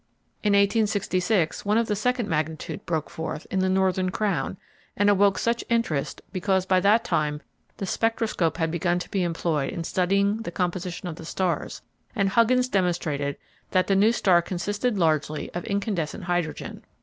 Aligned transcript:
In 0.41 0.53
1866 0.53 1.63
one 1.63 1.77
of 1.77 1.85
the 1.85 1.95
second 1.95 2.27
magnitude 2.27 2.83
broke 2.87 3.07
forth 3.07 3.45
in 3.51 3.59
the 3.59 3.69
"Northern 3.69 4.09
Crown" 4.09 4.57
and 4.97 5.11
awoke 5.11 5.37
much 5.45 5.63
interest, 5.69 6.23
because 6.33 6.65
by 6.65 6.79
that 6.79 7.03
time 7.03 7.39
the 7.77 7.85
spectroscope 7.85 8.57
had 8.57 8.71
begun 8.71 8.97
to 8.97 9.11
be 9.11 9.21
employed 9.21 9.69
in 9.71 9.83
studying 9.83 10.37
the 10.37 10.49
composition 10.49 11.07
of 11.07 11.17
the 11.17 11.25
stars, 11.25 11.83
and 12.15 12.29
Huggins 12.29 12.67
demonstrated 12.67 13.37
that 13.69 13.85
the 13.85 13.95
new 13.95 14.11
star 14.11 14.41
consisted 14.41 14.97
largely 14.97 15.51
of 15.53 15.65
incandescent 15.65 16.23
hydrogen. 16.23 16.81